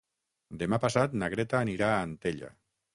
[0.63, 2.55] Demà passat na Greta anirà a Antella.